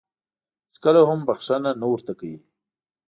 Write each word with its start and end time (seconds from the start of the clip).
هېڅکله 0.67 1.01
هم 1.09 1.19
بښنه 1.27 1.71
نه 1.81 1.85
ورته 1.91 2.13
کوي. 2.19 2.39